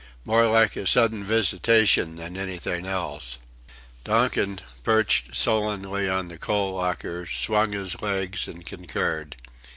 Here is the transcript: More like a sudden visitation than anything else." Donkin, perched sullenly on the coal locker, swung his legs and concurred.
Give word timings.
More 0.25 0.47
like 0.47 0.75
a 0.75 0.87
sudden 0.87 1.23
visitation 1.23 2.15
than 2.15 2.35
anything 2.35 2.87
else." 2.87 3.37
Donkin, 4.03 4.59
perched 4.83 5.37
sullenly 5.37 6.09
on 6.09 6.27
the 6.27 6.39
coal 6.39 6.73
locker, 6.73 7.27
swung 7.27 7.73
his 7.73 8.01
legs 8.01 8.47
and 8.47 8.65
concurred. 8.65 9.35